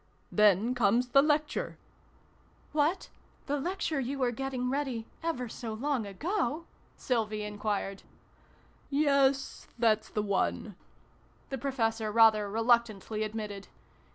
[0.31, 1.77] Then comes the Lecture"
[2.81, 3.09] What?
[3.45, 6.65] The Lecture you were getting ready ever so long ago?"
[6.97, 8.01] Sylvie enquired."
[8.89, 10.75] Yes that's the one,"
[11.51, 13.67] the Professor rather reluctantly admitted.